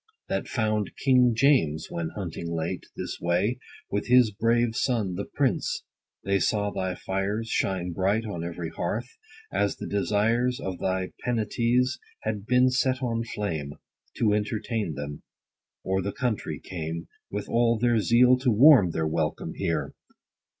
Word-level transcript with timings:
That 0.29 0.47
found 0.47 0.93
King 0.97 1.35
JAMES, 1.35 1.91
when 1.91 2.09
hunting 2.15 2.49
late, 2.51 2.87
this 2.95 3.19
way, 3.21 3.59
With 3.91 4.07
his 4.07 4.31
brave 4.31 4.75
son, 4.75 5.13
the 5.13 5.25
prince; 5.25 5.83
they 6.23 6.39
saw 6.39 6.71
thy 6.71 6.95
fires 6.95 7.49
Shine 7.49 7.91
bright 7.93 8.25
on 8.25 8.43
every 8.43 8.69
hearth, 8.71 9.15
as 9.53 9.75
the 9.75 9.85
desires 9.85 10.59
Of 10.59 10.79
thy 10.79 11.11
Penates 11.23 11.99
had 12.23 12.47
been 12.47 12.71
set 12.71 13.03
on 13.03 13.23
flame, 13.23 13.73
To 14.17 14.33
entertain 14.33 14.95
them; 14.95 15.21
or 15.83 16.01
the 16.01 16.11
country 16.13 16.59
came, 16.59 17.01
80 17.27 17.27
With 17.29 17.47
all 17.49 17.77
their 17.77 17.99
zeal, 17.99 18.39
to 18.39 18.49
warm 18.49 18.89
their 18.89 19.05
welcome 19.07 19.53
here. 19.53 19.93